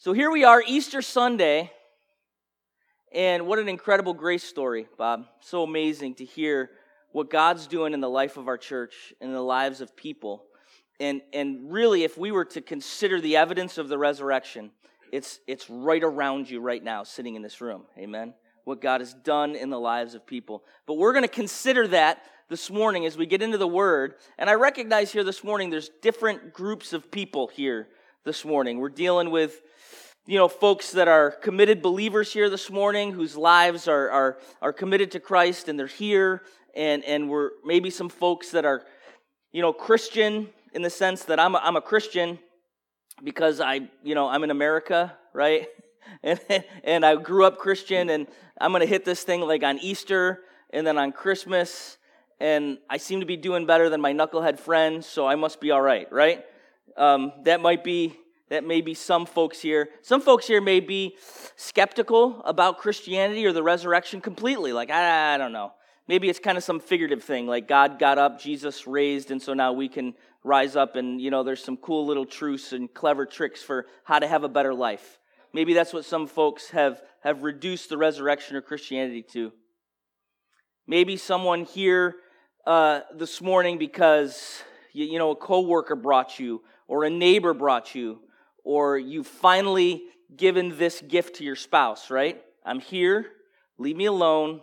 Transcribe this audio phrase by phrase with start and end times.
[0.00, 1.72] So here we are, Easter Sunday,
[3.12, 5.24] and what an incredible grace story, Bob.
[5.40, 6.70] So amazing to hear
[7.10, 10.44] what God's doing in the life of our church and in the lives of people.
[11.00, 14.70] And, and really, if we were to consider the evidence of the resurrection,
[15.10, 17.82] it's, it's right around you right now, sitting in this room.
[17.98, 18.34] Amen?
[18.62, 20.62] What God has done in the lives of people.
[20.86, 24.14] But we're going to consider that this morning as we get into the Word.
[24.38, 27.88] And I recognize here this morning there's different groups of people here
[28.24, 28.78] this morning.
[28.78, 29.60] We're dealing with
[30.28, 34.74] you know, folks that are committed believers here this morning whose lives are, are, are
[34.74, 36.42] committed to Christ and they're here.
[36.76, 38.84] And, and we're maybe some folks that are,
[39.52, 42.38] you know, Christian in the sense that I'm a, I'm a Christian
[43.24, 45.66] because I, you know, I'm in America, right?
[46.22, 46.40] And,
[46.84, 50.40] and I grew up Christian and I'm going to hit this thing like on Easter
[50.70, 51.98] and then on Christmas.
[52.40, 55.70] And I seem to be doing better than my knucklehead friends, so I must be
[55.70, 56.46] all right, right?
[56.96, 58.16] Um, that might be
[58.50, 59.88] that may be some folks here.
[60.02, 61.16] Some folks here may be
[61.56, 64.72] skeptical about Christianity or the resurrection completely.
[64.72, 65.72] Like, I, I don't know.
[66.06, 69.52] Maybe it's kind of some figurative thing, like God got up, Jesus raised, and so
[69.52, 73.26] now we can rise up and, you know, there's some cool little truths and clever
[73.26, 75.18] tricks for how to have a better life.
[75.52, 79.52] Maybe that's what some folks have, have reduced the resurrection or Christianity to.
[80.86, 82.16] Maybe someone here
[82.66, 84.62] uh, this morning because,
[84.94, 88.20] you, you know, a coworker brought you or a neighbor brought you
[88.64, 90.02] or you've finally
[90.36, 92.42] given this gift to your spouse, right?
[92.64, 93.26] I'm here,
[93.78, 94.60] leave me alone.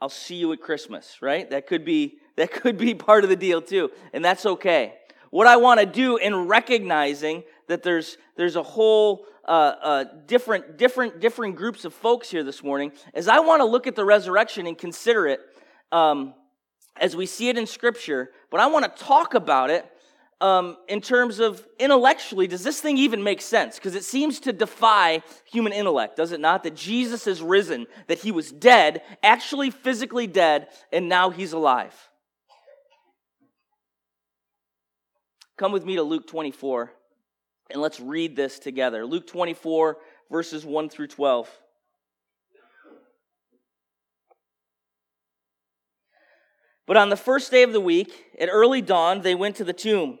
[0.00, 1.50] I'll see you at Christmas, right?
[1.50, 4.94] That could be that could be part of the deal too, and that's okay.
[5.30, 10.78] What I want to do in recognizing that there's there's a whole uh, uh, different
[10.78, 14.04] different different groups of folks here this morning is I want to look at the
[14.04, 15.40] resurrection and consider it
[15.90, 16.34] um,
[16.96, 19.84] as we see it in Scripture, but I want to talk about it
[20.40, 23.74] um, in terms of intellectually, does this thing even make sense?
[23.74, 26.62] Because it seems to defy human intellect, does it not?
[26.62, 31.94] That Jesus is risen, that he was dead, actually physically dead, and now he's alive.
[35.56, 36.92] Come with me to Luke 24,
[37.70, 39.04] and let's read this together.
[39.04, 39.98] Luke 24,
[40.30, 41.50] verses 1 through 12.
[46.86, 49.72] But on the first day of the week, at early dawn, they went to the
[49.72, 50.20] tomb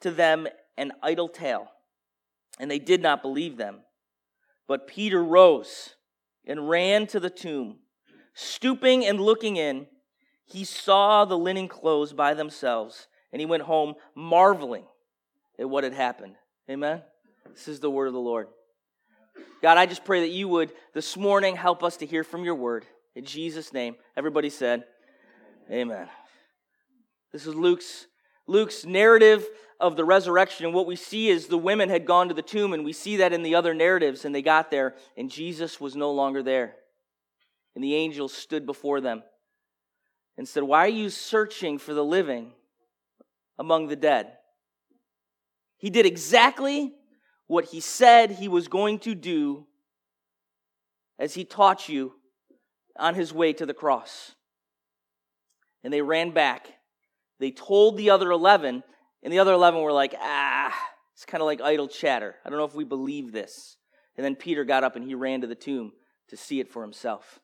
[0.00, 0.46] to them
[0.76, 1.68] an idle tale,
[2.58, 3.80] and they did not believe them.
[4.66, 5.94] But Peter rose
[6.46, 7.78] and ran to the tomb.
[8.34, 9.86] Stooping and looking in,
[10.46, 14.84] he saw the linen clothes by themselves, and he went home marveling
[15.58, 16.36] at what had happened.
[16.70, 17.02] Amen?
[17.52, 18.48] This is the word of the Lord.
[19.62, 22.54] God, I just pray that you would this morning help us to hear from your
[22.54, 22.86] word.
[23.14, 24.84] In Jesus' name, everybody said,
[25.70, 26.08] Amen.
[27.32, 28.06] This is Luke's
[28.50, 32.34] Luke's narrative of the resurrection, and what we see is the women had gone to
[32.34, 35.30] the tomb, and we see that in the other narratives, and they got there, and
[35.30, 36.74] Jesus was no longer there.
[37.76, 39.22] And the angels stood before them
[40.36, 42.50] and said, Why are you searching for the living
[43.56, 44.32] among the dead?
[45.78, 46.92] He did exactly
[47.46, 49.64] what he said he was going to do
[51.20, 52.14] as he taught you
[52.98, 54.32] on his way to the cross.
[55.84, 56.79] And they ran back
[57.40, 58.84] they told the other 11,
[59.22, 60.72] and the other 11 were like, ah,
[61.14, 62.36] it's kind of like idle chatter.
[62.44, 63.76] I don't know if we believe this.
[64.16, 65.92] And then Peter got up and he ran to the tomb
[66.28, 67.40] to see it for himself.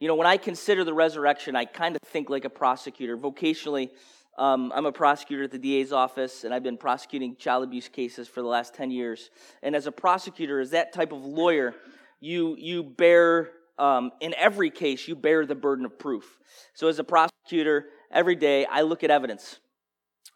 [0.00, 3.16] You know, when I consider the resurrection, I kind of think like a prosecutor.
[3.16, 3.90] Vocationally,
[4.36, 8.28] um, I'm a prosecutor at the DA's office, and I've been prosecuting child abuse cases
[8.28, 9.30] for the last 10 years.
[9.62, 11.74] And as a prosecutor, as that type of lawyer,
[12.20, 16.38] you, you bear, um, in every case, you bear the burden of proof.
[16.74, 19.58] So as a prosecutor, every day I look at evidence.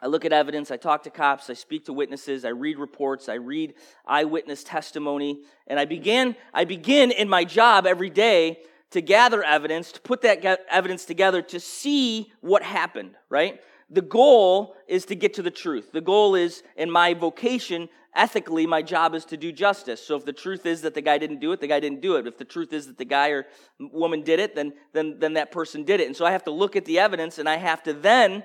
[0.00, 3.28] I look at evidence, I talk to cops, I speak to witnesses, I read reports,
[3.28, 3.74] I read
[4.06, 8.58] eyewitness testimony, and I begin I begin in my job every day
[8.90, 13.60] to gather evidence, to put that evidence together to see what happened, right?
[13.90, 15.92] The goal is to get to the truth.
[15.92, 20.04] The goal is in my vocation, ethically, my job is to do justice.
[20.04, 22.16] So if the truth is that the guy didn't do it, the guy didn't do
[22.16, 22.26] it.
[22.26, 23.46] If the truth is that the guy or
[23.78, 26.06] woman did it, then then then that person did it.
[26.06, 28.42] And so I have to look at the evidence and I have to then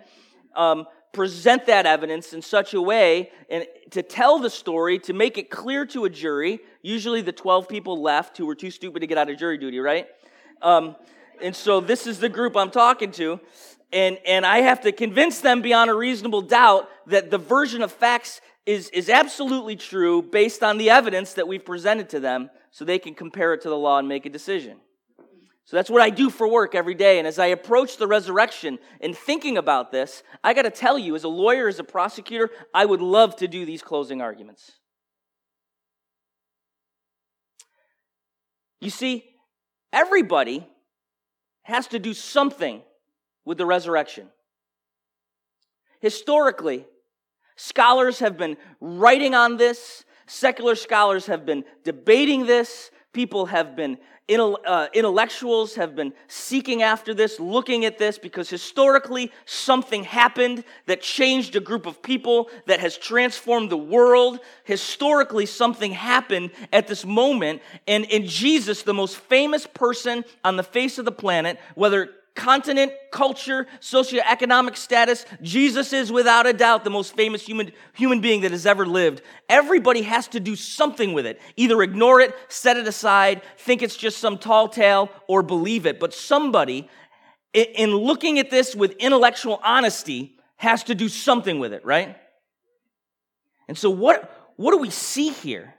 [0.56, 5.38] um, present that evidence in such a way and to tell the story to make
[5.38, 9.08] it clear to a jury usually the 12 people left who were too stupid to
[9.08, 10.08] get out of jury duty right
[10.64, 10.96] um,
[11.42, 13.40] and so this is the group i'm talking to
[13.92, 17.92] and and i have to convince them beyond a reasonable doubt that the version of
[17.92, 22.86] facts is is absolutely true based on the evidence that we've presented to them so
[22.86, 24.80] they can compare it to the law and make a decision
[25.66, 27.20] so that's what I do for work every day.
[27.20, 31.16] And as I approach the resurrection and thinking about this, I got to tell you,
[31.16, 34.74] as a lawyer, as a prosecutor, I would love to do these closing arguments.
[38.82, 39.24] You see,
[39.94, 40.68] everybody
[41.62, 42.82] has to do something
[43.46, 44.28] with the resurrection.
[46.02, 46.86] Historically,
[47.56, 53.98] scholars have been writing on this, secular scholars have been debating this, people have been
[54.30, 61.02] uh, intellectuals have been seeking after this, looking at this, because historically something happened that
[61.02, 64.40] changed a group of people, that has transformed the world.
[64.64, 67.62] Historically, something happened at this moment.
[67.86, 72.92] And in Jesus, the most famous person on the face of the planet, whether continent,
[73.12, 78.52] culture, socioeconomic status, Jesus is without a doubt the most famous human, human being that
[78.52, 79.22] has ever lived.
[79.50, 81.40] Everybody has to do something with it.
[81.56, 86.00] Either ignore it, set it aside, think it's just some tall tale, or believe it.
[86.00, 86.90] But somebody,
[87.54, 92.18] in looking at this with intellectual honesty, has to do something with it, right?
[93.68, 95.76] And so, what, what do we see here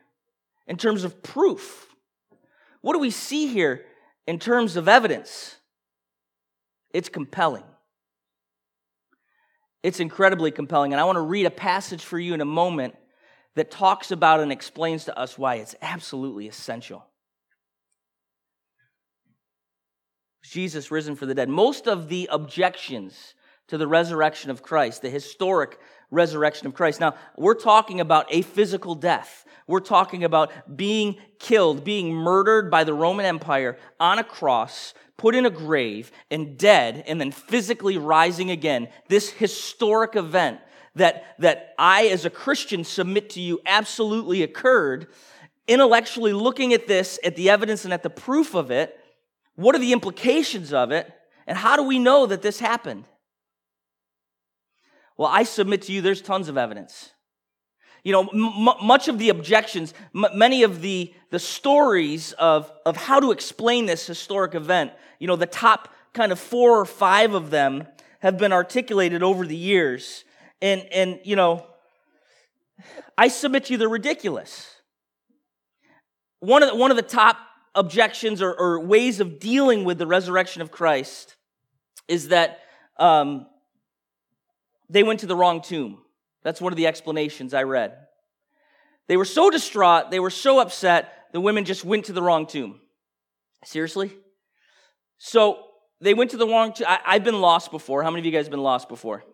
[0.67, 1.89] in terms of proof?
[2.81, 3.85] What do we see here
[4.27, 5.57] in terms of evidence?
[6.95, 7.65] It's compelling.
[9.83, 10.95] It's incredibly compelling.
[10.95, 12.95] And I want to read a passage for you in a moment
[13.57, 17.05] that talks about and explains to us why it's absolutely essential.
[20.43, 21.49] Jesus risen for the dead.
[21.49, 23.35] Most of the objections
[23.69, 25.79] to the resurrection of Christ, the historic
[26.15, 27.01] resurrection of Christ.
[27.01, 29.45] Now, we're talking about a physical death.
[29.67, 35.35] We're talking about being killed, being murdered by the Roman Empire on a cross put
[35.35, 38.89] in a grave and dead and then physically rising again.
[39.09, 40.61] This historic event
[40.97, 45.09] that, that I, as a Christian, submit to you absolutely occurred.
[45.67, 48.99] Intellectually looking at this, at the evidence and at the proof of it,
[49.55, 51.11] what are the implications of it?
[51.47, 53.05] And how do we know that this happened?
[55.17, 57.11] Well, I submit to you there's tons of evidence.
[58.03, 62.97] You know, m- much of the objections, m- many of the, the stories of, of
[62.97, 67.35] how to explain this historic event, you know, the top kind of four or five
[67.35, 67.87] of them
[68.21, 70.25] have been articulated over the years.
[70.61, 71.67] And, and you know,
[73.17, 74.71] I submit to you they're ridiculous.
[76.41, 77.39] One of the, one of the top
[77.75, 81.37] objections or, or ways of dealing with the resurrection of Christ
[82.07, 82.61] is that
[82.99, 83.47] um,
[84.95, 85.99] they went to the wrong tomb.
[86.45, 87.97] That's one of the explanations I read.
[89.09, 92.47] They were so distraught, they were so upset, the women just went to the wrong
[92.47, 92.81] tomb.
[93.65, 94.13] Seriously?
[95.19, 95.59] So
[96.01, 96.87] they went to the wrong tomb.
[96.89, 98.05] I, have been lost before.
[98.05, 99.25] How many of you guys have been lost before?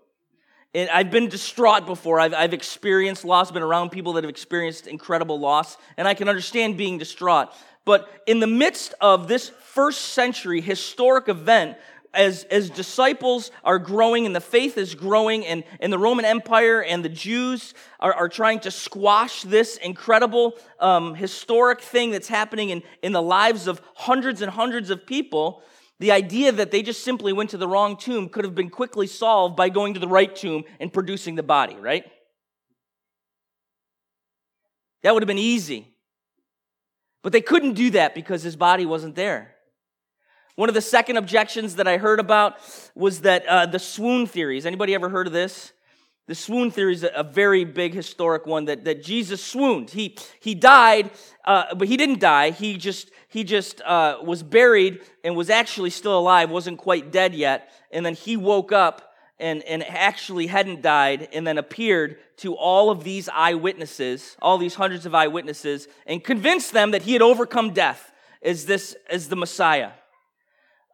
[0.73, 2.21] And I've been distraught before.
[2.21, 6.29] I've, I've experienced loss, been around people that have experienced incredible loss, and I can
[6.29, 7.49] understand being distraught.
[7.85, 11.77] But in the midst of this first century historic event
[12.13, 16.83] as, as disciples are growing and the faith is growing and, and the Roman Empire
[16.83, 22.71] and the Jews are, are trying to squash this incredible um, historic thing that's happening
[22.71, 25.63] in, in the lives of hundreds and hundreds of people,
[26.01, 29.07] the idea that they just simply went to the wrong tomb could have been quickly
[29.07, 32.05] solved by going to the right tomb and producing the body, right?
[35.03, 35.87] That would have been easy.
[37.23, 39.55] But they couldn't do that because his body wasn't there.
[40.61, 42.59] One of the second objections that I heard about
[42.95, 44.67] was that uh, the swoon theories.
[44.67, 45.73] Anybody ever heard of this?
[46.27, 49.89] The swoon theory is a very big historic one that, that Jesus swooned.
[49.89, 51.13] He, he died,
[51.47, 52.51] uh, but he didn't die.
[52.51, 57.35] He just, he just uh, was buried and was actually still alive, wasn't quite dead
[57.35, 57.71] yet.
[57.91, 62.91] And then he woke up and, and actually hadn't died and then appeared to all
[62.91, 67.73] of these eyewitnesses, all these hundreds of eyewitnesses, and convinced them that he had overcome
[67.73, 68.13] death
[68.43, 69.93] as, this, as the Messiah.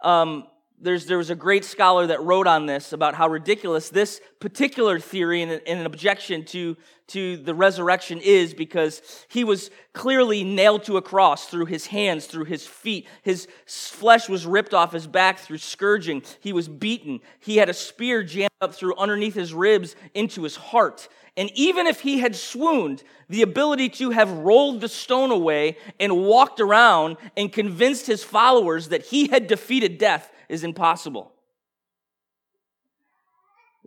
[0.03, 0.47] Um,
[0.81, 4.99] there's, there was a great scholar that wrote on this about how ridiculous this particular
[4.99, 6.77] theory and, and, an objection to,
[7.09, 12.27] to the resurrection is because he was clearly nailed to a cross through his hands,
[12.27, 13.07] through his feet.
[13.23, 16.23] His flesh was ripped off his back through scourging.
[16.41, 17.21] He was beaten.
[17.41, 21.09] He had a spear jammed up through underneath his ribs into his heart.
[21.39, 26.25] And even if he had swooned, the ability to have rolled the stone away and
[26.25, 31.33] walked around and convinced his followers that he had defeated death is impossible.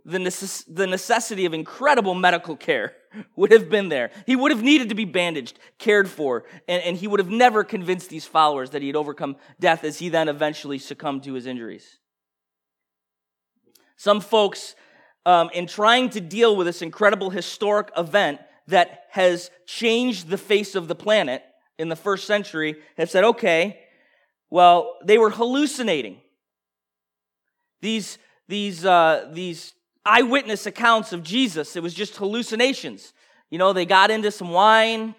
[0.04, 2.94] The, necess- the necessity of incredible medical care
[3.36, 4.10] would have been there.
[4.26, 7.64] He would have needed to be bandaged, cared for, and, and he would have never
[7.64, 11.46] convinced these followers that he had overcome death as he then eventually succumbed to his
[11.46, 11.98] injuries.
[13.96, 14.74] Some folks,
[15.26, 20.74] um, in trying to deal with this incredible historic event that has changed the face
[20.74, 21.42] of the planet
[21.78, 23.80] in the first century, have said, okay,
[24.48, 26.20] well, they were hallucinating.
[27.80, 28.18] These,
[28.48, 33.12] these, uh, these eyewitness accounts of Jesus, it was just hallucinations.
[33.50, 35.14] You know, they got into some wine,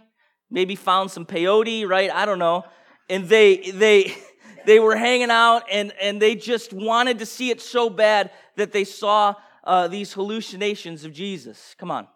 [0.50, 2.12] maybe found some peyote, right?
[2.12, 2.64] I don't know.
[3.10, 4.16] And they, they,
[4.66, 8.72] they were hanging out and, and they just wanted to see it so bad that
[8.72, 11.76] they saw uh, these hallucinations of Jesus.
[11.78, 12.08] Come on.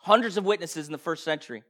[0.00, 1.62] Hundreds of witnesses in the first century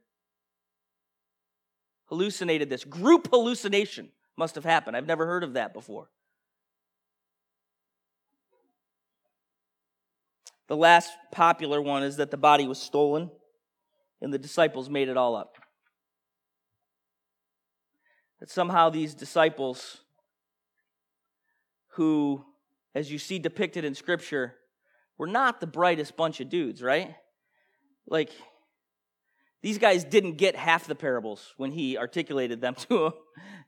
[2.07, 2.83] hallucinated this.
[2.83, 4.97] Group hallucination must have happened.
[4.97, 6.09] I've never heard of that before.
[10.67, 13.29] The last popular one is that the body was stolen
[14.21, 15.57] and the disciples made it all up.
[18.39, 19.97] That somehow these disciples,
[21.89, 22.43] who,
[22.93, 24.55] as you see depicted in Scripture,
[25.17, 27.15] were not the brightest bunch of dudes, right?
[28.07, 28.31] Like,
[29.61, 33.13] these guys didn't get half the parables when he articulated them to them.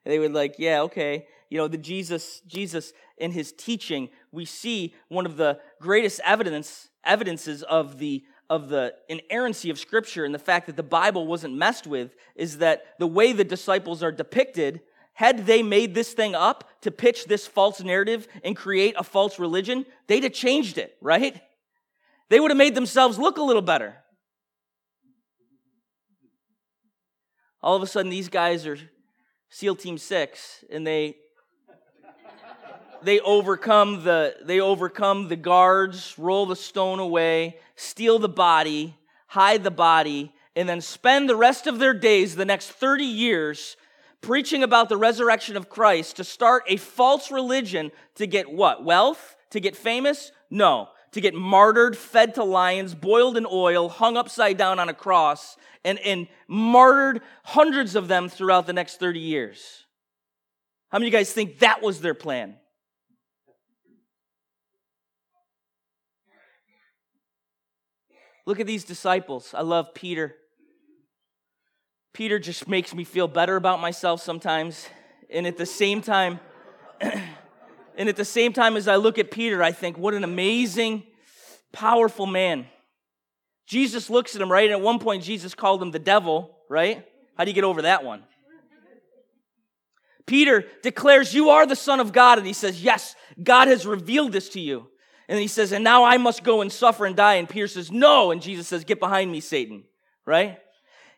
[0.03, 1.27] They would like, yeah, okay.
[1.49, 6.89] You know, the Jesus, Jesus in his teaching, we see one of the greatest evidence,
[7.03, 11.53] evidences of the of the inerrancy of scripture and the fact that the Bible wasn't
[11.53, 14.79] messed with is that the way the disciples are depicted,
[15.13, 19.37] had they made this thing up to pitch this false narrative and create a false
[19.37, 21.41] religion, they'd have changed it, right?
[22.29, 23.97] They would have made themselves look a little better.
[27.61, 28.77] All of a sudden, these guys are
[29.49, 31.17] SEAL Team Six, and they
[33.07, 38.97] they overcome the they overcome the guards, roll the stone away, steal the body,
[39.27, 43.77] hide the body, and then spend the rest of their days, the next 30 years,
[44.19, 48.83] preaching about the resurrection of Christ to start a false religion to get what?
[48.83, 49.37] Wealth?
[49.51, 50.33] To get famous?
[50.49, 50.89] No.
[51.13, 55.55] To get martyred, fed to lions, boiled in oil, hung upside down on a cross,
[55.85, 59.85] and, and martyred hundreds of them throughout the next 30 years.
[60.89, 62.57] How many of you guys think that was their plan?
[68.47, 69.53] Look at these disciples.
[69.53, 70.33] I love Peter.
[72.13, 74.87] Peter just makes me feel better about myself sometimes.
[75.29, 76.39] And at the same time,
[77.01, 81.03] and at the same time as I look at Peter, I think, what an amazing,
[81.73, 82.67] powerful man.
[83.65, 84.63] Jesus looks at him, right?
[84.63, 87.05] And at one point, Jesus called him the devil, right?
[87.37, 88.23] How do you get over that one?
[90.25, 92.37] Peter declares, You are the Son of God.
[92.37, 93.13] And he says, Yes,
[93.43, 94.87] God has revealed this to you.
[95.29, 97.35] And he says, and now I must go and suffer and die.
[97.35, 98.31] And Peter says, no.
[98.31, 99.83] And Jesus says, get behind me, Satan.
[100.25, 100.59] Right?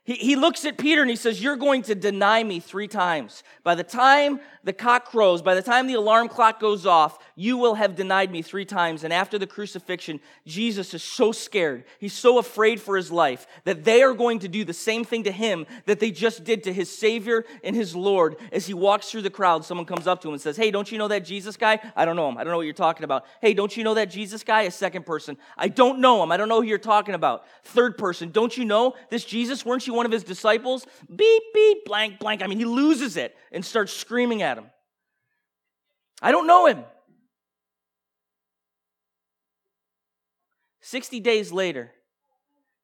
[0.03, 3.43] He, he looks at Peter and he says, You're going to deny me three times.
[3.63, 7.57] By the time the cock crows, by the time the alarm clock goes off, you
[7.57, 9.03] will have denied me three times.
[9.03, 11.83] And after the crucifixion, Jesus is so scared.
[11.99, 15.23] He's so afraid for his life that they are going to do the same thing
[15.23, 18.37] to him that they just did to his Savior and his Lord.
[18.51, 20.91] As he walks through the crowd, someone comes up to him and says, Hey, don't
[20.91, 21.79] you know that Jesus guy?
[21.95, 22.37] I don't know him.
[22.37, 23.25] I don't know what you're talking about.
[23.41, 24.63] Hey, don't you know that Jesus guy?
[24.63, 25.37] A second person.
[25.57, 26.31] I don't know him.
[26.31, 27.45] I don't know who you're talking about.
[27.63, 28.31] Third person.
[28.31, 29.65] Don't you know this Jesus?
[29.65, 30.86] Weren't you one of his disciples?
[31.13, 32.41] Beep, beep, blank, blank.
[32.41, 34.69] I mean, he loses it and starts screaming at him.
[36.22, 36.84] I don't know him.
[40.81, 41.91] 60 days later,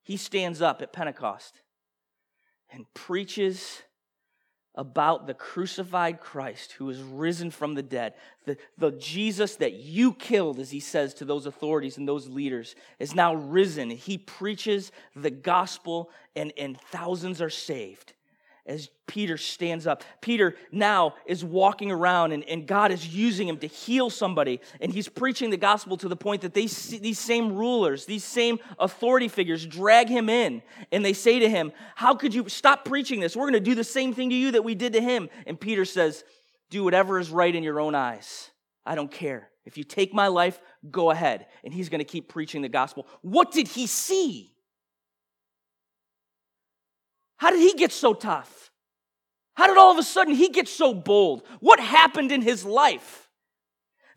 [0.04, 1.62] he stands up at Pentecost
[2.72, 3.82] and preaches
[4.76, 8.14] about the crucified Christ who is risen from the dead.
[8.46, 12.76] The, the Jesus that you killed, as he says to those authorities and those leaders,
[13.00, 13.90] is now risen.
[13.90, 18.15] He preaches the gospel, and, and thousands are saved
[18.66, 20.04] as Peter stands up.
[20.22, 24.60] Peter now is walking around and, and God is using him to heal somebody.
[24.82, 28.24] And he's preaching the gospel to the point that they see, these same rulers, these
[28.24, 32.86] same authority figures drag him in and they say to him, How could you stop
[32.86, 33.36] preaching this?
[33.36, 35.30] We're going to do the same thing to you that we did to him.
[35.46, 36.24] And Peter says,
[36.72, 38.50] Do whatever is right in your own eyes.
[38.86, 39.50] I don't care.
[39.66, 41.48] If you take my life, go ahead.
[41.64, 43.08] And he's going to keep preaching the gospel.
[43.22, 44.55] What did he see?
[47.38, 48.72] How did he get so tough?
[49.56, 51.44] How did all of a sudden he get so bold?
[51.60, 53.30] What happened in his life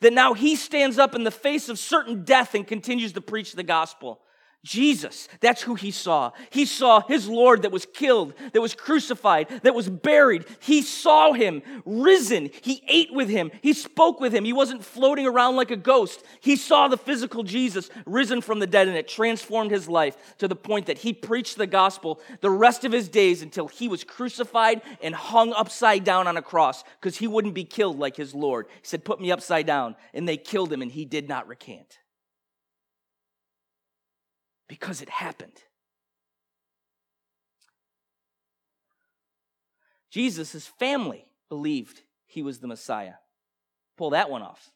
[0.00, 3.52] that now he stands up in the face of certain death and continues to preach
[3.52, 4.20] the gospel?
[4.64, 6.32] Jesus, that's who he saw.
[6.50, 10.46] He saw his Lord that was killed, that was crucified, that was buried.
[10.58, 12.50] He saw him risen.
[12.62, 13.52] He ate with him.
[13.62, 14.44] He spoke with him.
[14.44, 16.24] He wasn't floating around like a ghost.
[16.40, 20.48] He saw the physical Jesus risen from the dead, and it transformed his life to
[20.48, 24.02] the point that he preached the gospel the rest of his days until he was
[24.02, 28.34] crucified and hung upside down on a cross because he wouldn't be killed like his
[28.34, 28.66] Lord.
[28.68, 29.94] He said, Put me upside down.
[30.12, 32.00] And they killed him, and he did not recant
[34.68, 35.64] because it happened.
[40.10, 43.14] Jesus' family believed he was the Messiah.
[43.96, 44.70] Pull that one off.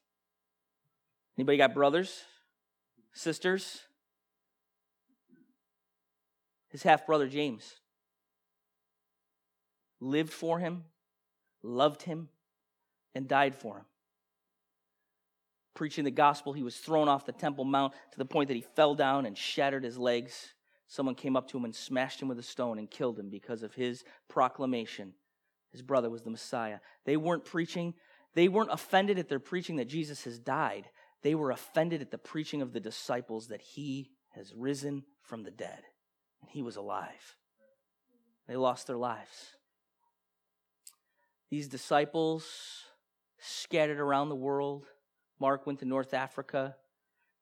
[1.38, 2.24] Anybody got brothers,
[3.12, 3.82] sisters?
[6.68, 7.74] His half brother James
[10.00, 10.84] lived for him,
[11.62, 12.28] loved him,
[13.14, 13.84] and died for him
[15.82, 16.52] preaching the gospel.
[16.52, 19.36] He was thrown off the Temple Mount to the point that he fell down and
[19.36, 20.54] shattered his legs.
[20.86, 23.64] Someone came up to him and smashed him with a stone and killed him because
[23.64, 25.12] of his proclamation.
[25.72, 26.78] His brother was the Messiah.
[27.04, 27.94] They weren't preaching,
[28.36, 30.84] they weren't offended at their preaching that Jesus has died.
[31.22, 35.50] They were offended at the preaching of the disciples that he has risen from the
[35.50, 35.80] dead
[36.42, 37.34] and he was alive.
[38.46, 39.56] They lost their lives.
[41.50, 42.46] These disciples
[43.40, 44.86] scattered around the world
[45.42, 46.76] Mark went to North Africa.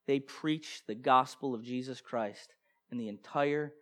[0.07, 2.55] They preached the gospel of Jesus Christ,
[2.91, 3.75] and the entire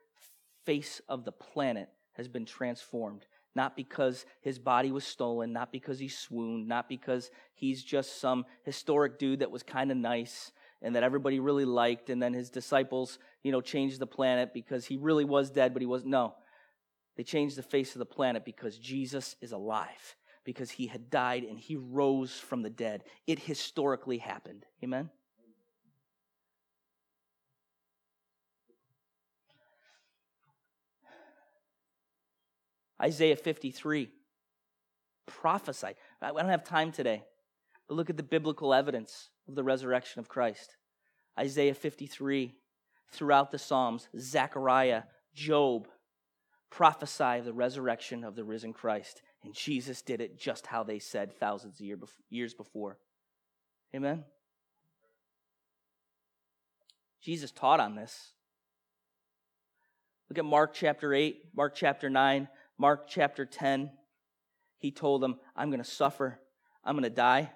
[0.66, 3.26] face of the planet has been transformed.
[3.54, 8.44] Not because his body was stolen, not because he swooned, not because he's just some
[8.64, 10.50] historic dude that was kind of nice
[10.82, 14.84] and that everybody really liked, and then his disciples, you know, changed the planet because
[14.84, 16.10] he really was dead, but he wasn't.
[16.10, 16.34] no.
[17.16, 20.16] They changed the face of the planet because Jesus is alive
[20.48, 23.04] because he had died and he rose from the dead.
[23.26, 24.64] It historically happened.
[24.82, 25.10] Amen?
[32.98, 34.08] Isaiah 53
[35.26, 35.96] prophesied.
[36.22, 37.24] I don't have time today,
[37.86, 40.76] but look at the biblical evidence of the resurrection of Christ.
[41.38, 42.54] Isaiah 53,
[43.10, 45.02] throughout the Psalms, Zechariah,
[45.34, 45.88] Job
[46.70, 49.20] prophesy of the resurrection of the risen Christ.
[49.44, 51.86] And Jesus did it just how they said thousands of
[52.30, 52.98] years before.
[53.94, 54.24] Amen?
[57.22, 58.32] Jesus taught on this.
[60.28, 63.90] Look at Mark chapter 8, Mark chapter 9, Mark chapter 10.
[64.76, 66.38] He told them, I'm going to suffer,
[66.84, 67.50] I'm going to die,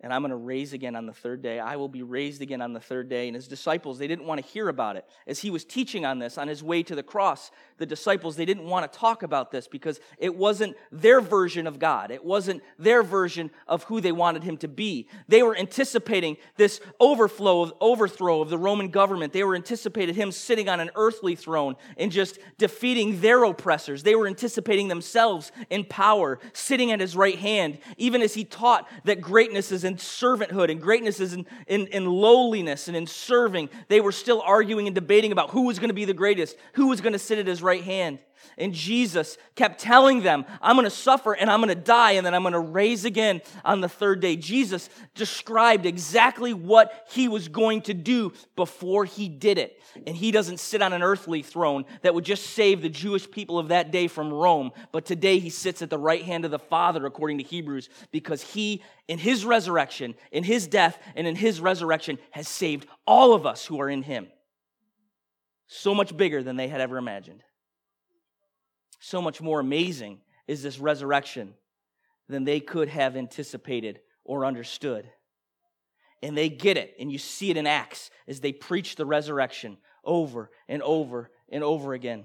[0.00, 1.58] and I'm going to raise again on the third day.
[1.58, 3.26] I will be raised again on the third day.
[3.26, 5.04] And his disciples, they didn't want to hear about it.
[5.26, 8.44] As he was teaching on this on his way to the cross, the disciples, they
[8.44, 12.12] didn't want to talk about this because it wasn't their version of God.
[12.12, 15.08] It wasn't their version of who they wanted him to be.
[15.26, 19.32] They were anticipating this overflow of overthrow of the Roman government.
[19.32, 24.04] They were anticipating him sitting on an earthly throne and just defeating their oppressors.
[24.04, 28.88] They were anticipating themselves in power, sitting at his right hand, even as he taught
[29.04, 33.68] that greatness is in servanthood and greatness is in, in, in lowliness and in serving.
[33.88, 36.86] They were still arguing and debating about who was going to be the greatest, who
[36.86, 38.20] was going to sit at his right hand.
[38.56, 42.26] And Jesus kept telling them, I'm going to suffer and I'm going to die and
[42.26, 44.36] then I'm going to raise again on the third day.
[44.36, 49.80] Jesus described exactly what he was going to do before he did it.
[50.06, 53.58] And he doesn't sit on an earthly throne that would just save the Jewish people
[53.58, 54.72] of that day from Rome.
[54.92, 58.42] But today he sits at the right hand of the Father, according to Hebrews, because
[58.42, 63.46] he, in his resurrection, in his death, and in his resurrection, has saved all of
[63.46, 64.28] us who are in him.
[65.66, 67.42] So much bigger than they had ever imagined
[68.98, 71.54] so much more amazing is this resurrection
[72.28, 75.08] than they could have anticipated or understood.
[76.22, 79.78] And they get it, and you see it in Acts as they preach the resurrection
[80.04, 82.24] over and over and over again.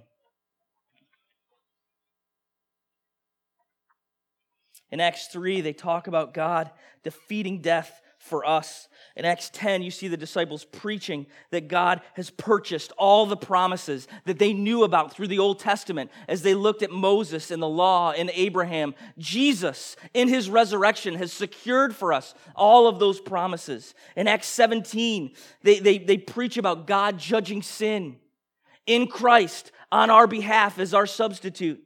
[4.89, 6.69] In Acts 3, they talk about God
[7.03, 8.87] defeating death for us.
[9.17, 14.07] In Acts 10, you see the disciples preaching that God has purchased all the promises
[14.23, 17.67] that they knew about through the Old Testament as they looked at Moses and the
[17.67, 18.95] law and Abraham.
[19.17, 23.93] Jesus, in his resurrection, has secured for us all of those promises.
[24.15, 28.15] In Acts 17, they, they, they preach about God judging sin
[28.87, 31.85] in Christ on our behalf as our substitute.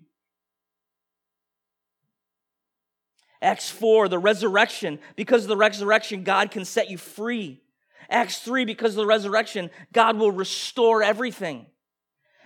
[3.42, 5.00] Acts 4, the resurrection.
[5.16, 7.62] Because of the resurrection, God can set you free.
[8.10, 11.66] Acts 3, because of the resurrection, God will restore everything.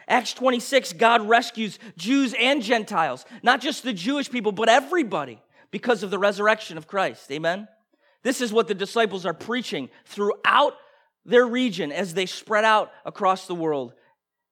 [0.07, 6.03] Acts 26, God rescues Jews and Gentiles, not just the Jewish people, but everybody because
[6.03, 7.31] of the resurrection of Christ.
[7.31, 7.67] Amen?
[8.23, 10.75] This is what the disciples are preaching throughout
[11.25, 13.93] their region as they spread out across the world.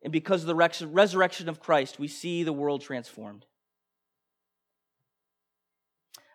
[0.01, 3.45] And because of the resurrection of Christ, we see the world transformed.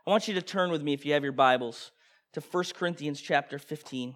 [0.07, 1.91] I want you to turn with me, if you have your Bibles,
[2.35, 4.15] to 1 Corinthians chapter 15.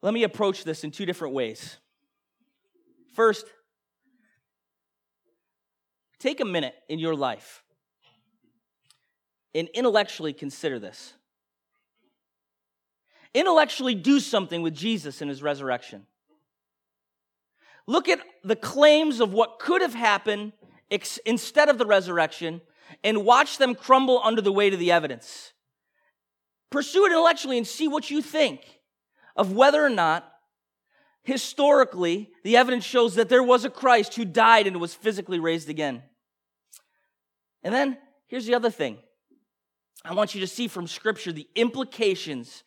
[0.00, 1.76] Let me approach this in two different ways.
[3.14, 3.44] First,
[6.18, 7.62] take a minute in your life
[9.54, 11.12] and intellectually consider this.
[13.34, 16.06] Intellectually do something with Jesus and his resurrection.
[17.86, 20.52] Look at the claims of what could have happened
[20.90, 22.60] ex- instead of the resurrection
[23.04, 25.52] and watch them crumble under the weight of the evidence.
[26.70, 28.60] Pursue it intellectually and see what you think
[29.36, 30.30] of whether or not
[31.22, 35.68] historically the evidence shows that there was a Christ who died and was physically raised
[35.68, 36.02] again.
[37.62, 38.98] And then here's the other thing
[40.04, 42.64] I want you to see from Scripture the implications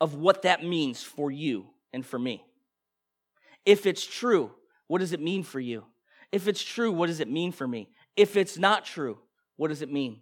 [0.00, 2.44] of what that means for you and for me.
[3.64, 4.50] If it's true,
[4.88, 5.84] what does it mean for you?
[6.32, 7.90] If it's true, what does it mean for me?
[8.16, 9.18] If it's not true,
[9.56, 10.20] what does it mean?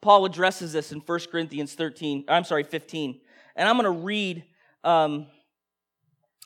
[0.00, 3.20] Paul addresses this in 1 Corinthians 13, I'm sorry, 15.
[3.56, 4.44] And I'm going to read
[4.82, 5.26] um,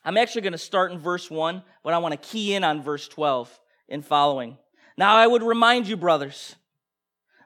[0.05, 2.83] I'm actually going to start in verse 1, but I want to key in on
[2.83, 4.57] verse 12 and following.
[4.97, 6.57] Now I would remind you, brothers,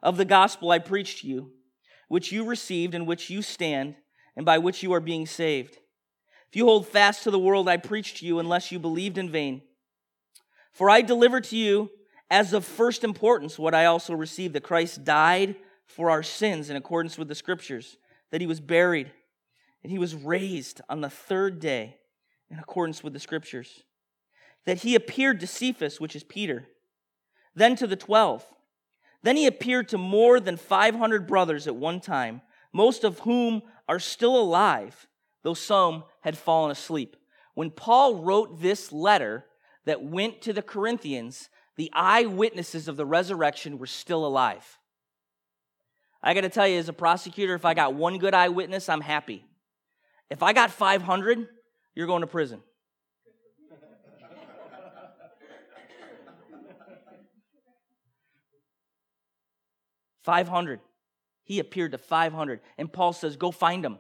[0.03, 1.53] of the gospel I preached to you,
[2.09, 3.97] which you received, in which you stand,
[4.37, 5.79] and by which you are being saved.
[6.49, 9.31] If you hold fast to the word I preached to you, unless you believed in
[9.31, 9.63] vain.
[10.73, 11.91] For I delivered to you
[12.31, 16.77] as of first importance what I also received that Christ died for our sins in
[16.77, 17.99] accordance with the scriptures,
[18.31, 19.11] that he was buried
[19.83, 21.97] and he was raised on the third day
[22.51, 23.83] in accordance with the scriptures.
[24.65, 26.69] That he appeared to Cephas, which is Peter,
[27.55, 28.47] then to the twelve.
[29.23, 32.43] Then he appeared to more than 500 brothers at one time,
[32.73, 35.07] most of whom are still alive,
[35.43, 37.17] though some had fallen asleep.
[37.55, 39.45] When Paul wrote this letter
[39.85, 44.79] that went to the Corinthians, the eyewitnesses of the resurrection were still alive.
[46.23, 49.01] I got to tell you, as a prosecutor, if I got one good eyewitness, I'm
[49.01, 49.45] happy.
[50.31, 51.49] If I got 500,
[51.95, 52.63] you're going to prison.
[60.23, 60.81] Five hundred.
[61.45, 62.61] He appeared to 500.
[62.79, 63.99] And Paul says, Go find him.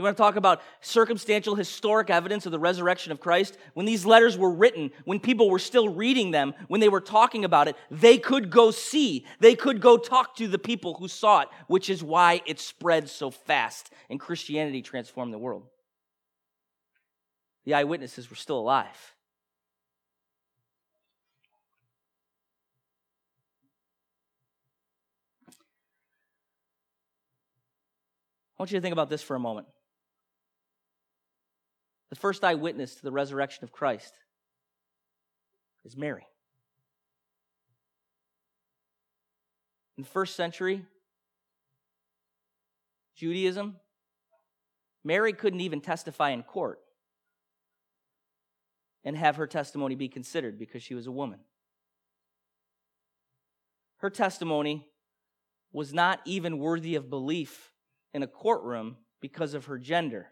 [0.00, 3.58] You want to talk about circumstantial historic evidence of the resurrection of Christ?
[3.74, 7.44] When these letters were written, when people were still reading them, when they were talking
[7.44, 11.40] about it, they could go see, they could go talk to the people who saw
[11.40, 15.66] it, which is why it spread so fast and Christianity transformed the world.
[17.66, 19.14] The eyewitnesses were still alive.
[28.60, 29.68] I want you to think about this for a moment
[32.10, 34.12] the first eyewitness to the resurrection of Christ
[35.86, 36.26] is Mary.
[39.96, 40.84] In first century
[43.16, 43.76] Judaism,
[45.04, 46.80] Mary couldn't even testify in court
[49.04, 51.40] and have her testimony be considered because she was a woman.
[54.00, 54.86] Her testimony
[55.72, 57.69] was not even worthy of belief
[58.14, 60.28] in a courtroom because of her gender.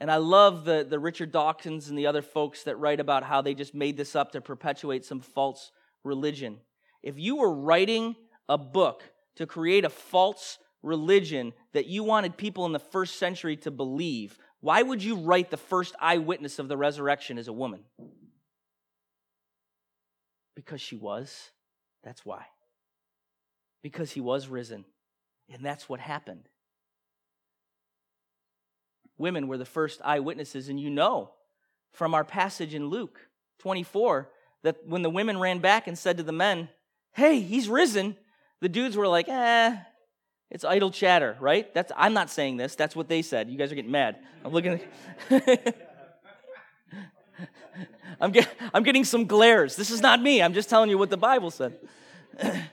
[0.00, 3.40] And I love the, the Richard Dawkins and the other folks that write about how
[3.40, 5.70] they just made this up to perpetuate some false
[6.02, 6.58] religion.
[7.02, 8.16] If you were writing
[8.48, 9.04] a book
[9.36, 14.36] to create a false religion that you wanted people in the first century to believe,
[14.60, 17.84] why would you write the first eyewitness of the resurrection as a woman?
[20.56, 21.50] Because she was.
[22.02, 22.46] That's why.
[23.82, 24.84] Because he was risen.
[25.50, 26.48] And that's what happened
[29.22, 30.68] women were the first eyewitnesses.
[30.68, 31.30] And you know
[31.92, 33.20] from our passage in Luke
[33.60, 34.28] 24
[34.64, 36.68] that when the women ran back and said to the men,
[37.12, 38.16] Hey, he's risen,
[38.60, 39.76] the dudes were like, Eh,
[40.50, 41.72] it's idle chatter, right?
[41.72, 42.74] That's I'm not saying this.
[42.74, 43.48] That's what they said.
[43.48, 44.18] You guys are getting mad.
[44.44, 44.80] I'm looking.
[48.20, 49.74] I'm, get, I'm getting some glares.
[49.76, 50.42] This is not me.
[50.42, 51.78] I'm just telling you what the Bible said.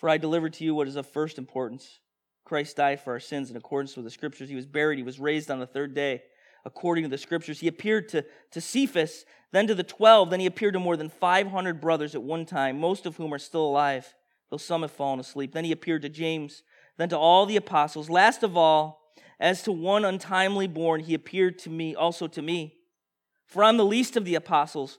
[0.00, 2.00] For I delivered to you what is of first importance.
[2.46, 4.48] Christ died for our sins in accordance with the Scriptures.
[4.48, 4.96] He was buried.
[4.96, 6.22] He was raised on the third day
[6.64, 7.60] according to the Scriptures.
[7.60, 10.30] He appeared to, to Cephas, then to the twelve.
[10.30, 13.38] Then he appeared to more than 500 brothers at one time, most of whom are
[13.38, 14.14] still alive,
[14.48, 15.52] though some have fallen asleep.
[15.52, 16.62] Then he appeared to James,
[16.96, 18.08] then to all the apostles.
[18.08, 22.78] Last of all, as to one untimely born, he appeared to me, also to me.
[23.44, 24.98] For I'm the least of the apostles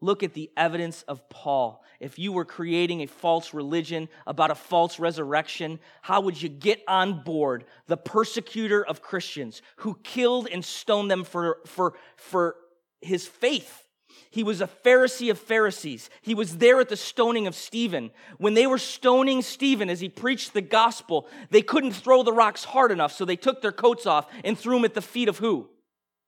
[0.00, 1.82] Look at the evidence of Paul.
[1.98, 6.82] If you were creating a false religion about a false resurrection, how would you get
[6.86, 12.54] on board the persecutor of Christians who killed and stoned them for, for, for
[13.00, 13.88] his faith?
[14.30, 16.10] He was a Pharisee of Pharisees.
[16.22, 18.12] He was there at the stoning of Stephen.
[18.36, 22.62] When they were stoning Stephen as he preached the gospel, they couldn't throw the rocks
[22.62, 25.38] hard enough, so they took their coats off and threw them at the feet of
[25.38, 25.68] who?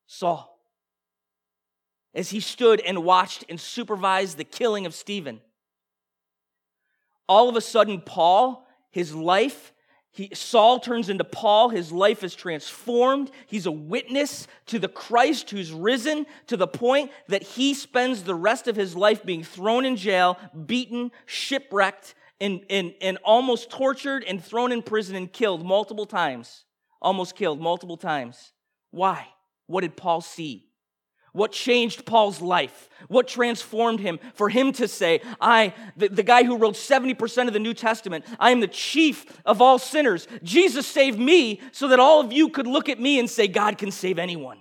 [0.06, 0.49] Saul
[2.14, 5.40] as he stood and watched and supervised the killing of Stephen.
[7.28, 9.72] All of a sudden, Paul, his life,
[10.12, 11.68] he, Saul turns into Paul.
[11.68, 13.30] His life is transformed.
[13.46, 18.34] He's a witness to the Christ who's risen to the point that he spends the
[18.34, 24.24] rest of his life being thrown in jail, beaten, shipwrecked, and, and, and almost tortured
[24.24, 26.64] and thrown in prison and killed multiple times.
[27.00, 28.52] Almost killed multiple times.
[28.90, 29.28] Why?
[29.66, 30.69] What did Paul see?
[31.32, 32.88] What changed Paul's life?
[33.08, 34.18] What transformed him?
[34.34, 38.24] For him to say, I, the, the, guy who wrote 70% of the New Testament,
[38.38, 40.26] I am the chief of all sinners.
[40.42, 43.78] Jesus saved me so that all of you could look at me and say, God
[43.78, 44.58] can save anyone.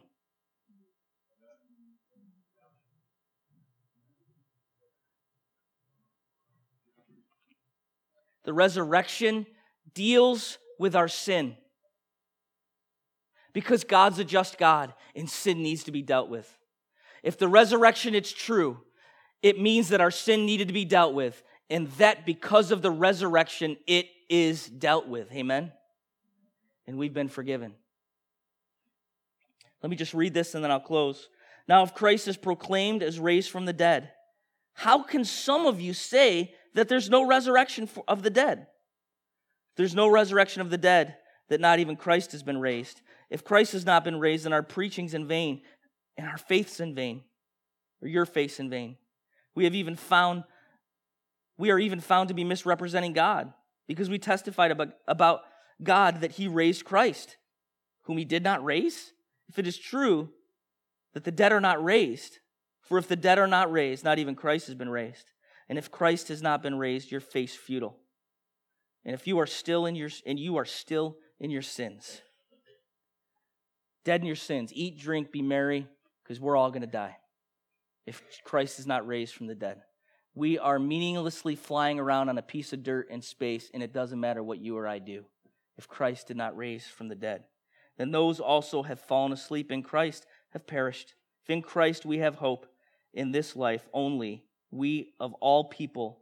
[8.44, 9.46] The resurrection
[9.94, 11.56] deals with our sin
[13.54, 16.59] because God's a just God and sin needs to be dealt with.
[17.24, 18.80] If the resurrection is true,
[19.42, 22.92] it means that our sin needed to be dealt with, and that because of the
[22.92, 25.32] resurrection, it is dealt with.
[25.32, 25.72] Amen?
[26.88, 27.74] And we've been forgiven.
[29.82, 31.30] Let me just read this and then I'll close.
[31.68, 34.12] Now, if Christ is proclaimed as raised from the dead,
[34.74, 38.68] how can some of you say that there's no resurrection of the dead?
[39.76, 41.16] There's no resurrection of the dead,
[41.50, 43.02] that not even Christ has been raised.
[43.30, 45.62] If Christ has not been raised, then our preaching's in vain,
[46.18, 47.24] and our faith's in vain,
[48.02, 48.98] or your faith's in vain.
[49.56, 50.44] We have even found,
[51.58, 53.54] we are even found to be misrepresenting God
[53.88, 55.42] because we testified about, about
[55.82, 57.38] God that He raised Christ,
[58.04, 59.14] whom He did not raise.
[59.50, 60.30] If it is true
[61.14, 62.40] that the dead are not raised,
[62.82, 65.32] for if the dead are not raised, not even Christ has been raised.
[65.68, 67.98] And if Christ has not been raised, your faith's futile.
[69.06, 72.22] And if you are still in your and you are still in your sins,
[74.04, 75.88] dead in your sins, eat, drink, be merry,
[76.30, 77.18] because we're all going to die
[78.06, 79.82] if Christ is not raised from the dead.
[80.36, 84.20] We are meaninglessly flying around on a piece of dirt in space, and it doesn't
[84.20, 85.26] matter what you or I do
[85.76, 87.46] if Christ did not raise from the dead.
[87.98, 91.16] Then those also have fallen asleep in Christ have perished.
[91.44, 92.68] If in Christ we have hope
[93.12, 96.20] in this life only, we of all people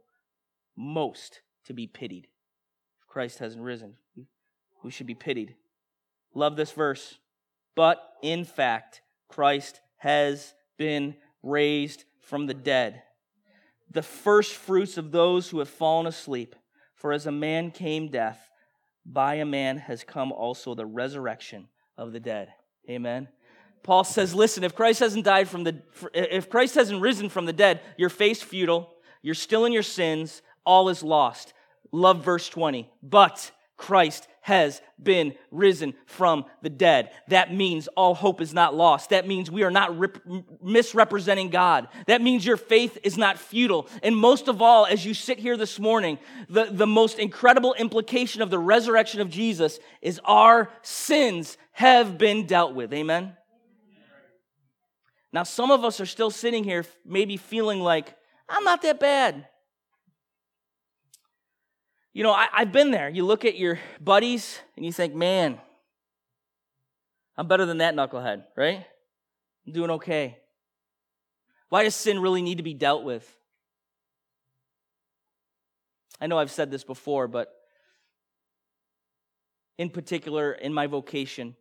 [0.74, 2.28] most to be pitied.
[3.02, 3.96] If Christ hasn't risen,
[4.82, 5.54] we should be pitied.
[6.34, 7.18] Love this verse.
[7.74, 13.02] But in fact, Christ has been raised from the dead,
[13.90, 16.56] the first fruits of those who have fallen asleep.
[16.94, 18.50] For as a man came death,
[19.06, 22.52] by a man has come also the resurrection of the dead.
[22.90, 23.28] Amen.
[23.82, 25.80] Paul says, listen, if Christ hasn't died from the
[26.12, 30.42] if Christ hasn't risen from the dead, your faith's futile, you're still in your sins,
[30.66, 31.54] all is lost.
[31.92, 32.90] Love verse 20.
[33.02, 37.10] But Christ has been risen from the dead.
[37.28, 39.10] That means all hope is not lost.
[39.10, 40.26] That means we are not rip-
[40.62, 41.86] misrepresenting God.
[42.06, 43.86] That means your faith is not futile.
[44.02, 48.40] And most of all, as you sit here this morning, the, the most incredible implication
[48.40, 52.90] of the resurrection of Jesus is our sins have been dealt with.
[52.94, 53.36] Amen?
[55.30, 58.16] Now, some of us are still sitting here, maybe feeling like,
[58.48, 59.46] I'm not that bad.
[62.12, 63.08] You know, I, have been there.
[63.08, 65.58] You look at your buddies and you think, man,
[67.36, 68.84] I'm better than that knucklehead, right?
[69.66, 70.38] I'm doing okay.
[71.68, 73.36] Why does sin really need to be dealt with?
[76.20, 77.54] I know I've said this before, but
[79.76, 81.54] in particular, in my vocation,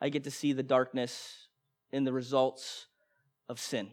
[0.00, 1.48] I get to see the darkness
[1.92, 2.86] in the results
[3.48, 3.88] of sin.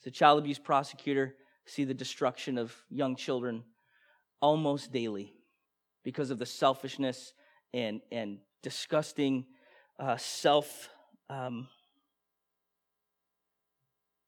[0.00, 3.62] As a child abuse prosecutor, see the destruction of young children
[4.42, 5.32] almost daily
[6.04, 7.32] because of the selfishness
[7.72, 9.46] and, and disgusting
[9.98, 10.90] uh, self
[11.30, 11.68] um,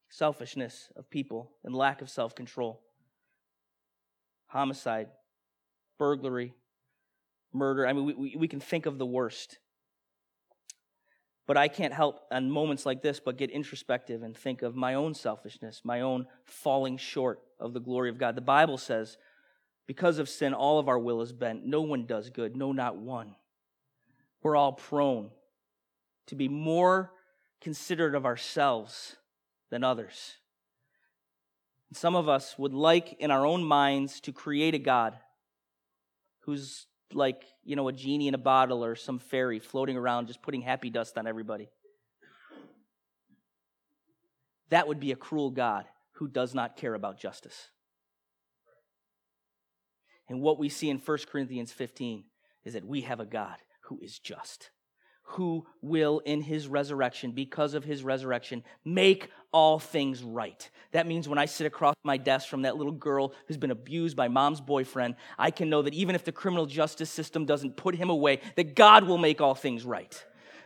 [0.08, 2.80] selfishness of people and lack of self control.
[4.46, 5.08] Homicide,
[5.98, 6.54] burglary,
[7.52, 7.86] murder.
[7.86, 9.58] I mean, we, we, we can think of the worst.
[11.46, 14.94] But I can't help on moments like this but get introspective and think of my
[14.94, 18.34] own selfishness, my own falling short of the glory of God.
[18.34, 19.18] The Bible says,
[19.86, 21.64] because of sin, all of our will is bent.
[21.64, 23.34] No one does good, no, not one.
[24.42, 25.30] We're all prone
[26.26, 27.12] to be more
[27.60, 29.16] considerate of ourselves
[29.70, 30.34] than others.
[31.92, 35.16] Some of us would like in our own minds to create a God
[36.40, 40.42] who's like, you know, a genie in a bottle or some fairy floating around just
[40.42, 41.68] putting happy dust on everybody.
[44.70, 47.68] That would be a cruel God who does not care about justice.
[50.28, 52.24] And what we see in 1 Corinthians 15
[52.64, 54.70] is that we have a God who is just
[55.24, 60.70] who will, in his resurrection, because of his resurrection, make all things right.
[60.92, 64.16] That means when I sit across my desk from that little girl who's been abused
[64.16, 67.94] by mom's boyfriend, I can know that even if the criminal justice system doesn't put
[67.94, 70.24] him away, that God will make all things right.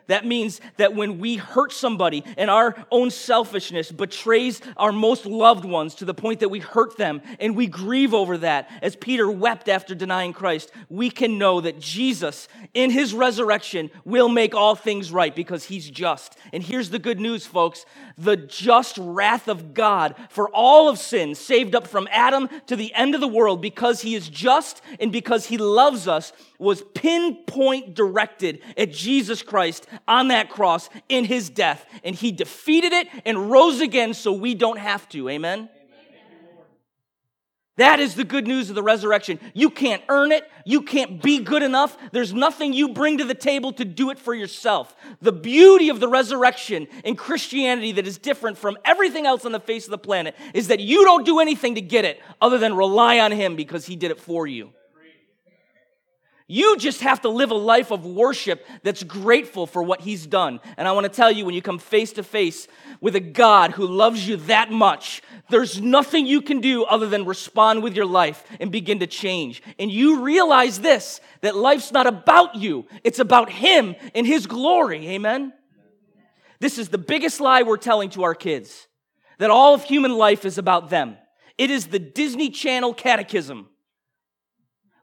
[0.08, 5.64] That means that when we hurt somebody and our own selfishness betrays our most loved
[5.64, 9.30] ones to the point that we hurt them and we grieve over that, as Peter
[9.30, 14.74] wept after denying Christ, we can know that Jesus, in his resurrection, will make all
[14.74, 16.36] things right because he's just.
[16.52, 17.84] And here's the good news, folks
[18.18, 22.92] the just wrath of God for all of sin, saved up from Adam to the
[22.94, 27.94] end of the world because he is just and because he loves us, was pinpoint
[27.94, 31.86] directed at Jesus Christ on that cross in his death.
[32.04, 35.28] And he defeated it and rose again so we don't have to.
[35.28, 35.68] Amen?
[37.78, 39.38] That is the good news of the resurrection.
[39.54, 40.50] You can't earn it.
[40.64, 41.96] You can't be good enough.
[42.10, 44.96] There's nothing you bring to the table to do it for yourself.
[45.22, 49.60] The beauty of the resurrection in Christianity that is different from everything else on the
[49.60, 52.74] face of the planet is that you don't do anything to get it other than
[52.74, 54.72] rely on Him because He did it for you.
[56.50, 60.60] You just have to live a life of worship that's grateful for what He's done.
[60.78, 62.66] And I want to tell you, when you come face to face
[63.02, 67.26] with a God who loves you that much, there's nothing you can do other than
[67.26, 69.62] respond with your life and begin to change.
[69.78, 75.06] And you realize this that life's not about you, it's about Him and His glory.
[75.08, 75.52] Amen?
[76.60, 78.88] This is the biggest lie we're telling to our kids
[79.36, 81.18] that all of human life is about them.
[81.58, 83.68] It is the Disney Channel catechism.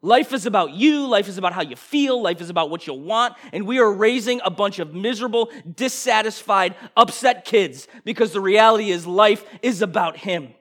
[0.05, 1.07] Life is about you.
[1.07, 2.21] Life is about how you feel.
[2.21, 3.33] Life is about what you want.
[3.51, 9.07] And we are raising a bunch of miserable, dissatisfied, upset kids because the reality is
[9.07, 10.53] life is about Him.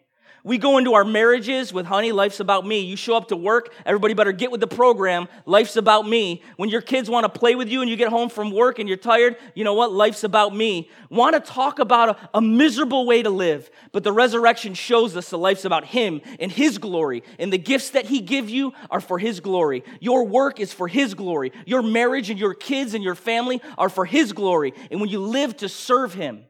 [0.46, 2.80] We go into our marriages with, honey, life's about me.
[2.80, 5.26] You show up to work, everybody better get with the program.
[5.46, 6.42] Life's about me.
[6.58, 8.86] When your kids want to play with you and you get home from work and
[8.86, 9.90] you're tired, you know what?
[9.90, 10.90] Life's about me.
[11.08, 13.70] Want to talk about a, a miserable way to live.
[13.90, 17.22] But the resurrection shows us that life's about Him and His glory.
[17.38, 19.82] And the gifts that He give you are for His glory.
[20.00, 21.52] Your work is for His glory.
[21.64, 24.74] Your marriage and your kids and your family are for His glory.
[24.90, 26.44] And when you live to serve Him,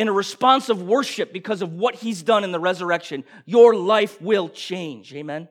[0.00, 4.18] in a response of worship because of what he's done in the resurrection, your life
[4.22, 5.14] will change.
[5.14, 5.46] Amen.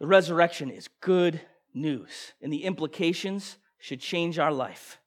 [0.00, 1.42] The resurrection is good
[1.74, 4.98] news, and the implications should change our life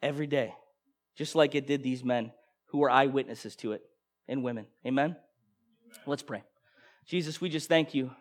[0.00, 0.54] every day,
[1.16, 2.30] just like it did these men
[2.66, 3.82] who were eyewitnesses to it
[4.28, 4.66] and women.
[4.86, 5.16] Amen?
[6.06, 6.44] Let's pray.
[7.06, 8.12] Jesus, we just thank you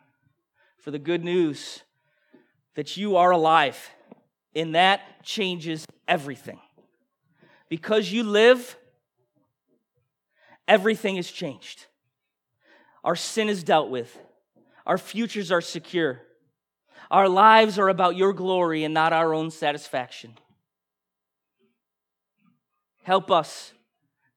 [0.79, 1.83] for the good news
[2.73, 3.77] that you are alive
[4.55, 6.59] and that changes everything.
[7.69, 8.77] Because you live,
[10.67, 11.85] everything is changed.
[13.03, 14.17] Our sin is dealt with,
[14.85, 16.21] our futures are secure.
[17.11, 20.33] Our lives are about your glory and not our own satisfaction.
[23.03, 23.73] Help us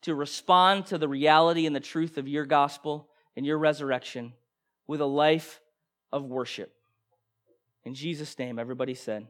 [0.02, 4.34] to respond to the reality and the truth of your gospel and your resurrection
[4.86, 5.60] with a life
[6.12, 6.72] of worship.
[7.84, 9.26] In Jesus' name, everybody said,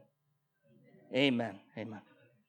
[1.13, 1.59] Amen.
[1.77, 2.01] Amen.